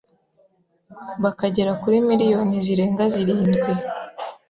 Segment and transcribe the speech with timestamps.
[1.23, 3.71] bakagera kuri miliyoni zirenga zirindwi.